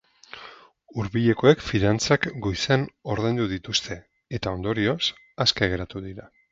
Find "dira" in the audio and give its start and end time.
6.11-6.33